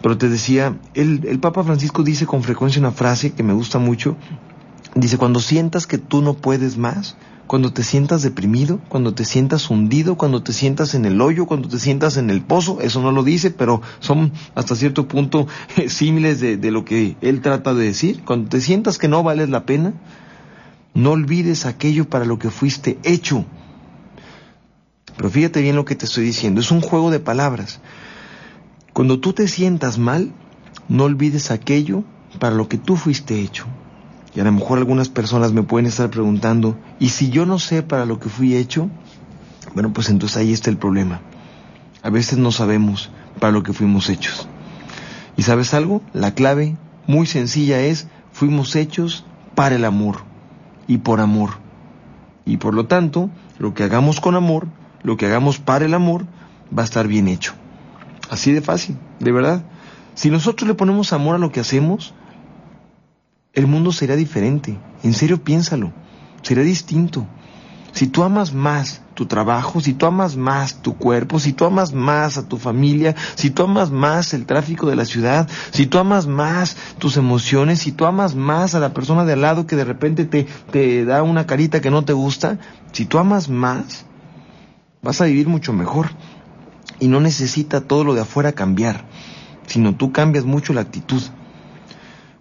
[0.02, 3.80] Pero te decía, el, el Papa Francisco dice con frecuencia una frase que me gusta
[3.80, 4.16] mucho,
[4.94, 7.16] dice, cuando sientas que tú no puedes más,
[7.46, 11.68] cuando te sientas deprimido, cuando te sientas hundido, cuando te sientas en el hoyo, cuando
[11.68, 15.46] te sientas en el pozo, eso no lo dice, pero son hasta cierto punto
[15.88, 18.22] símiles de, de, lo que él trata de decir.
[18.24, 19.94] Cuando te sientas que no vales la pena,
[20.94, 23.44] no olvides aquello para lo que fuiste hecho.
[25.16, 27.80] Pero fíjate bien lo que te estoy diciendo, es un juego de palabras.
[28.92, 30.32] Cuando tú te sientas mal,
[30.88, 32.02] no olvides aquello
[32.40, 33.66] para lo que tú fuiste hecho.
[34.36, 37.82] Y a lo mejor algunas personas me pueden estar preguntando, ¿y si yo no sé
[37.82, 38.90] para lo que fui hecho?
[39.72, 41.22] Bueno, pues entonces ahí está el problema.
[42.02, 44.46] A veces no sabemos para lo que fuimos hechos.
[45.38, 46.02] ¿Y sabes algo?
[46.12, 50.18] La clave muy sencilla es, fuimos hechos para el amor
[50.86, 51.52] y por amor.
[52.44, 54.68] Y por lo tanto, lo que hagamos con amor,
[55.02, 56.26] lo que hagamos para el amor,
[56.76, 57.54] va a estar bien hecho.
[58.28, 59.64] Así de fácil, de verdad.
[60.14, 62.12] Si nosotros le ponemos amor a lo que hacemos,
[63.56, 64.78] el mundo sería diferente.
[65.02, 65.92] En serio, piénsalo.
[66.42, 67.26] Sería distinto.
[67.92, 71.94] Si tú amas más tu trabajo, si tú amas más tu cuerpo, si tú amas
[71.94, 75.96] más a tu familia, si tú amas más el tráfico de la ciudad, si tú
[75.96, 79.76] amas más tus emociones, si tú amas más a la persona de al lado que
[79.76, 82.58] de repente te, te da una carita que no te gusta,
[82.92, 84.04] si tú amas más,
[85.02, 86.10] vas a vivir mucho mejor.
[87.00, 89.06] Y no necesita todo lo de afuera cambiar,
[89.66, 91.22] sino tú cambias mucho la actitud.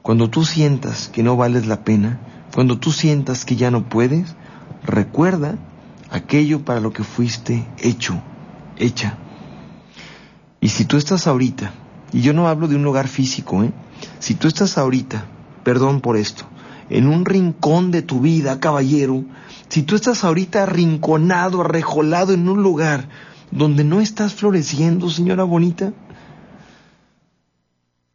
[0.06, 2.20] Cuando tú sientas que no vales la pena,
[2.54, 4.36] cuando tú sientas que ya no puedes,
[4.84, 5.58] recuerda
[6.12, 8.22] aquello para lo que fuiste hecho,
[8.78, 9.18] hecha.
[10.62, 11.74] Y si tú estás ahorita,
[12.13, 13.74] y yo no hablo de un lugar físico, ¿eh?
[14.20, 15.26] si tú estás ahorita,
[15.63, 16.46] perdón por esto,
[16.91, 19.24] en un rincón de tu vida, caballero,
[19.70, 23.10] si tú estás ahorita arrinconado, arrejolado en un lugar
[23.50, 25.94] donde no estás floreciendo, señora bonita,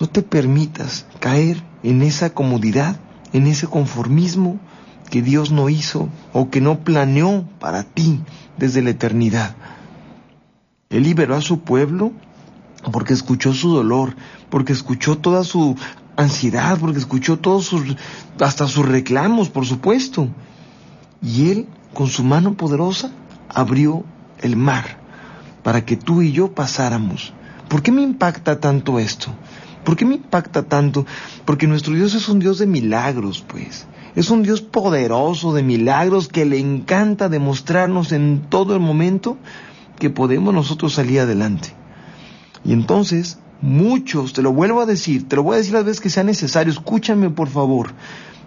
[0.01, 2.97] no te permitas caer en esa comodidad,
[3.35, 4.59] en ese conformismo
[5.11, 8.21] que Dios no hizo o que no planeó para ti
[8.57, 9.55] desde la eternidad.
[10.89, 12.13] Él liberó a su pueblo
[12.91, 14.17] porque escuchó su dolor,
[14.49, 15.77] porque escuchó toda su
[16.17, 17.97] ansiedad, porque escuchó todos sus,
[18.41, 20.29] hasta sus reclamos, por supuesto.
[21.23, 23.11] Y Él, con su mano poderosa,
[23.51, 24.05] abrió
[24.41, 24.99] el mar
[25.63, 27.35] para que tú y yo pasáramos.
[27.69, 29.31] ¿Por qué me impacta tanto esto?
[29.85, 31.07] ¿Por qué me impacta tanto?
[31.45, 33.87] Porque nuestro Dios es un Dios de milagros, pues.
[34.15, 39.39] Es un Dios poderoso de milagros que le encanta demostrarnos en todo el momento
[39.99, 41.71] que podemos nosotros salir adelante.
[42.65, 46.01] Y entonces, muchos, te lo vuelvo a decir, te lo voy a decir las veces
[46.01, 47.93] que sea necesario, escúchame por favor,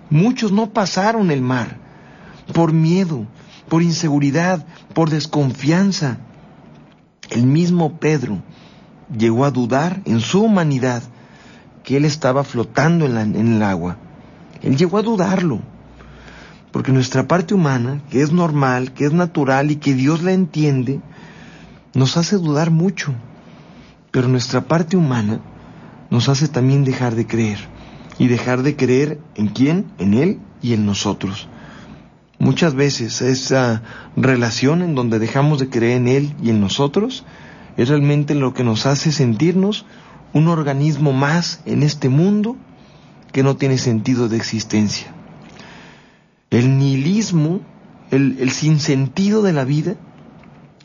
[0.09, 1.77] muchos no pasaron el mar
[2.53, 3.25] por miedo,
[3.69, 6.17] por inseguridad, por desconfianza.
[7.29, 8.43] El mismo Pedro
[9.17, 11.03] llegó a dudar en su humanidad
[11.83, 13.97] que él estaba flotando en, el agua.
[14.61, 15.59] Él llegó a dudarlo,
[16.71, 21.01] porque nuestra parte humana, que es normal, que es natural y que Dios la entiende,
[21.93, 23.13] nos hace dudar mucho.
[24.11, 25.41] Pero nuestra parte humana
[26.09, 27.59] nos hace también dejar de creer.
[28.17, 31.47] Y dejar de creer en quién, en Él y en nosotros.
[32.39, 33.83] Muchas veces esa
[34.15, 37.25] relación en donde dejamos de creer en Él y en nosotros
[37.77, 39.85] es realmente lo que nos hace sentirnos
[40.33, 42.57] un organismo más en este mundo
[43.31, 45.07] que no tiene sentido de existencia.
[46.49, 47.61] El nihilismo,
[48.11, 49.95] el, sinsentido de la vida,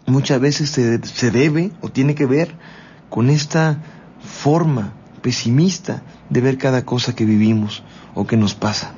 [0.06, 2.54] muchas veces se, se debe o tiene que ver
[3.11, 3.82] con esta
[4.20, 7.82] forma pesimista de ver cada cosa que vivimos
[8.14, 8.92] o que nos pasa.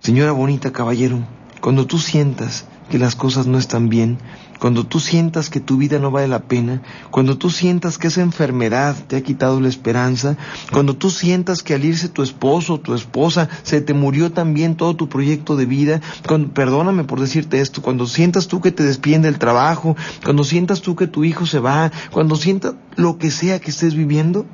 [0.00, 1.20] Señora bonita, caballero,
[1.60, 4.18] cuando tú sientas que las cosas no están bien,
[4.58, 8.22] cuando tú sientas que tu vida no vale la pena, cuando tú sientas que esa
[8.22, 10.36] enfermedad te ha quitado la esperanza,
[10.72, 14.76] cuando tú sientas que al irse tu esposo o tu esposa se te murió también
[14.76, 18.82] todo tu proyecto de vida, cuando, perdóname por decirte esto, cuando sientas tú que te
[18.82, 23.30] despiden del trabajo, cuando sientas tú que tu hijo se va, cuando sientas lo que
[23.30, 24.46] sea que estés viviendo,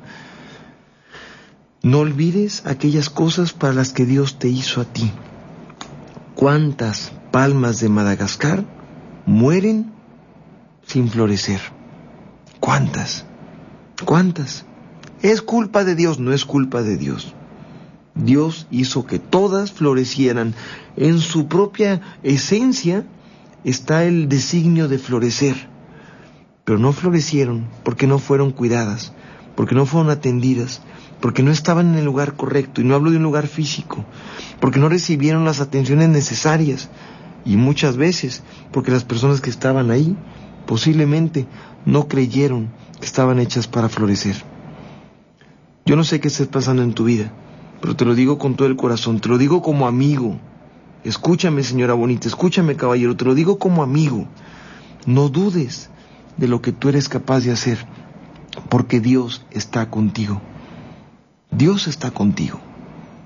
[1.81, 5.11] no olvides aquellas cosas para las que Dios te hizo a ti.
[6.33, 8.65] ¿Cuántas palmas de Madagascar
[9.25, 9.94] mueren
[10.85, 11.61] sin florecer.
[12.59, 13.25] ¿Cuántas?
[14.03, 14.65] ¿Cuántas?
[15.21, 16.19] ¿Es culpa de Dios?
[16.19, 17.33] No es culpa de Dios.
[18.15, 20.53] Dios hizo que todas florecieran.
[20.95, 23.05] En su propia esencia
[23.63, 25.67] está el designio de florecer.
[26.63, 29.13] Pero no florecieron porque no fueron cuidadas,
[29.55, 30.81] porque no fueron atendidas,
[31.19, 34.05] porque no estaban en el lugar correcto, y no hablo de un lugar físico,
[34.59, 36.89] porque no recibieron las atenciones necesarias,
[37.45, 40.17] y muchas veces porque las personas que estaban ahí
[40.65, 41.47] posiblemente
[41.85, 44.35] no creyeron que estaban hechas para florecer.
[45.85, 47.31] Yo no sé qué estés pasando en tu vida,
[47.81, 50.39] pero te lo digo con todo el corazón, te lo digo como amigo.
[51.03, 54.27] Escúchame, señora bonita, escúchame, caballero, te lo digo como amigo.
[55.05, 55.89] No dudes
[56.37, 57.77] de lo que tú eres capaz de hacer,
[58.69, 60.41] porque Dios está contigo.
[61.51, 62.59] Dios está contigo.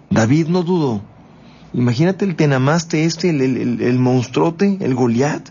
[0.09, 1.01] David no dudó.
[1.73, 5.49] Imagínate el tenamaste este, el, el, el monstruote, el Goliat.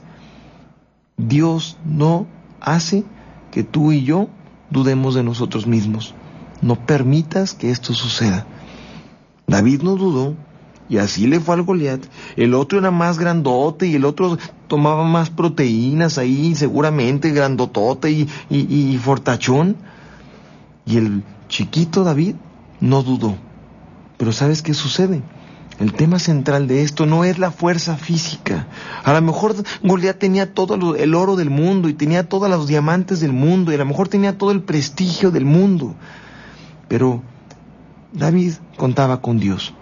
[1.18, 2.26] Dios no
[2.60, 3.04] hace
[3.50, 4.28] que tú y yo
[4.70, 6.14] dudemos de nosotros mismos.
[6.62, 8.46] No permitas que esto suceda.
[9.46, 10.34] David no dudó
[10.88, 12.00] y así le fue al Goliat.
[12.36, 14.38] El otro era más grandote y el otro
[14.68, 19.76] tomaba más proteínas ahí, seguramente grandotote y, y, fortachón.
[20.86, 22.36] Y el chiquito David
[22.80, 23.36] no dudó.
[24.16, 25.22] Pero ¿sabes qué sucede?
[25.78, 28.66] El tema central de esto no es la fuerza física.
[29.04, 33.20] A lo mejor Goliat tenía todo el oro del mundo y tenía todos los diamantes
[33.20, 35.94] del mundo y a lo mejor tenía todo el prestigio del mundo.
[36.88, 37.22] Pero
[38.12, 39.72] David contaba con Dios.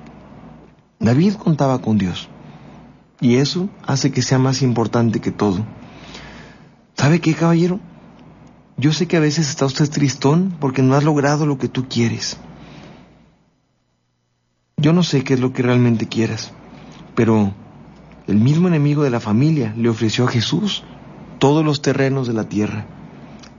[1.00, 2.28] David contaba con Dios.
[3.20, 5.64] Y eso hace que sea más importante que todo.
[6.94, 7.80] ¿Sabe qué, caballero?
[8.76, 11.88] Yo sé que a veces está usted tristón porque no has logrado lo que tú
[11.88, 12.36] quieres.
[14.78, 16.52] Yo no sé qué es lo que realmente quieras,
[17.14, 17.54] pero
[18.26, 20.84] el mismo enemigo de la familia le ofreció a Jesús
[21.38, 22.84] todos los terrenos de la tierra,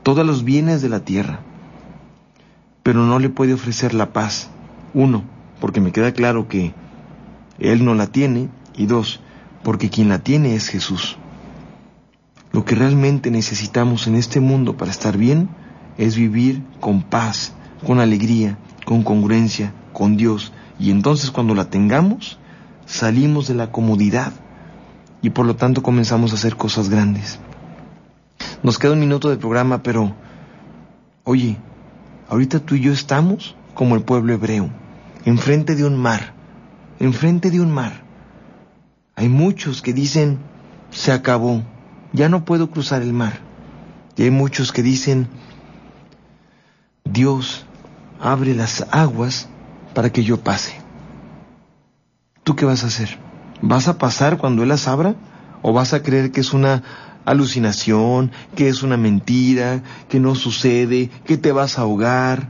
[0.03, 1.39] todos los bienes de la tierra,
[2.83, 4.51] pero no le puede ofrecer la paz.
[4.93, 5.23] Uno,
[5.59, 6.75] porque me queda claro que
[7.57, 9.19] Él no la tiene, y dos,
[9.63, 11.17] porque quien la tiene es Jesús.
[12.51, 15.49] Lo que realmente necesitamos en este mundo para estar bien
[15.97, 17.53] es vivir con paz,
[17.83, 22.37] con alegría, con congruencia, con Dios, y entonces cuando la tengamos,
[22.85, 24.31] salimos de la comodidad
[25.21, 27.39] y por lo tanto comenzamos a hacer cosas grandes.
[28.63, 30.15] Nos queda un minuto de programa, pero,
[31.23, 31.57] oye,
[32.29, 34.69] ahorita tú y yo estamos como el pueblo hebreo,
[35.25, 36.33] enfrente de un mar,
[36.99, 38.03] enfrente de un mar.
[39.15, 40.37] Hay muchos que dicen,
[40.91, 41.63] se acabó,
[42.13, 43.39] ya no puedo cruzar el mar.
[44.15, 45.27] Y hay muchos que dicen,
[47.03, 47.65] Dios
[48.19, 49.49] abre las aguas
[49.97, 50.75] para que yo pase.
[52.43, 53.17] ¿Tú qué vas a hacer?
[53.63, 55.15] ¿Vas a pasar cuando Él las abra?
[55.63, 56.83] ¿O vas a creer que es una
[57.25, 62.47] alucinación, que es una mentira, que no sucede, que te vas a ahogar?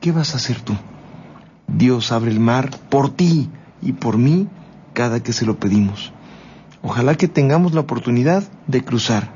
[0.00, 0.74] ¿Qué vas a hacer tú?
[1.68, 3.50] Dios abre el mar por ti
[3.82, 4.48] y por mí
[4.94, 6.14] cada que se lo pedimos.
[6.80, 9.28] Ojalá que tengamos la oportunidad de cruzar.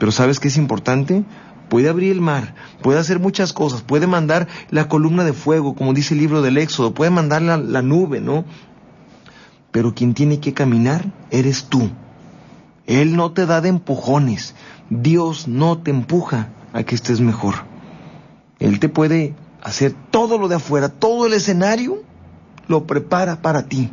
[0.00, 1.22] Pero ¿sabes qué es importante?
[1.70, 5.94] Puede abrir el mar, puede hacer muchas cosas, puede mandar la columna de fuego, como
[5.94, 8.44] dice el libro del Éxodo, puede mandar la, la nube, ¿no?
[9.70, 11.88] Pero quien tiene que caminar eres tú.
[12.86, 14.54] Él no te da de empujones,
[14.90, 17.54] Dios no te empuja a que estés mejor.
[18.58, 22.02] Él te puede hacer todo lo de afuera, todo el escenario
[22.66, 23.90] lo prepara para ti.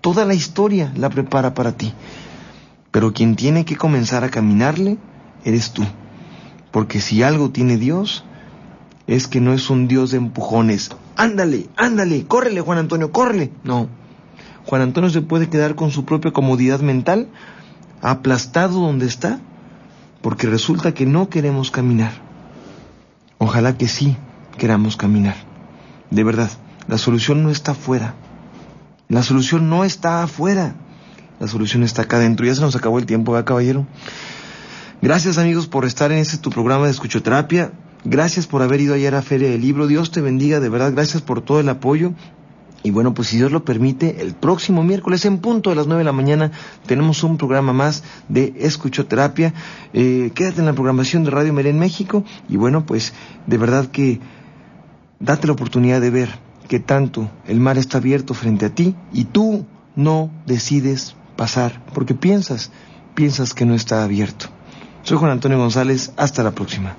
[0.00, 1.92] Toda la historia la prepara para ti.
[2.90, 4.98] Pero quien tiene que comenzar a caminarle
[5.44, 5.84] eres tú.
[6.76, 8.22] Porque si algo tiene Dios,
[9.06, 10.90] es que no es un Dios de empujones.
[11.16, 13.50] Ándale, ándale, córrele, Juan Antonio, córrele.
[13.64, 13.88] No.
[14.66, 17.28] Juan Antonio se puede quedar con su propia comodidad mental,
[18.02, 19.40] aplastado donde está,
[20.20, 22.12] porque resulta que no queremos caminar.
[23.38, 24.18] Ojalá que sí
[24.58, 25.36] queramos caminar.
[26.10, 26.50] De verdad,
[26.88, 28.16] la solución no está afuera.
[29.08, 30.74] La solución no está afuera.
[31.40, 32.44] La solución está acá adentro.
[32.44, 33.86] Ya se nos acabó el tiempo, ¿verdad, caballero?
[35.06, 37.70] Gracias amigos por estar en este tu programa de escuchoterapia.
[38.04, 39.86] Gracias por haber ido ayer a Feria del Libro.
[39.86, 40.90] Dios te bendiga, de verdad.
[40.92, 42.10] Gracias por todo el apoyo.
[42.82, 46.00] Y bueno, pues si Dios lo permite, el próximo miércoles en punto de las 9
[46.00, 46.50] de la mañana
[46.86, 49.54] tenemos un programa más de escuchoterapia.
[49.92, 52.24] Eh, quédate en la programación de Radio Merén México.
[52.48, 53.12] Y bueno, pues
[53.46, 54.18] de verdad que
[55.20, 56.30] date la oportunidad de ver
[56.66, 62.16] que tanto el mar está abierto frente a ti y tú no decides pasar porque
[62.16, 62.72] piensas,
[63.14, 64.55] piensas que no está abierto.
[65.06, 66.96] Soy Juan Antonio González, hasta la próxima.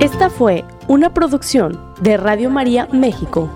[0.00, 3.54] Esta fue una producción de Radio María México.